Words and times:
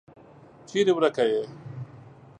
چیري 0.69 0.93
ورکه 0.95 1.23
یې؟ 1.31 1.41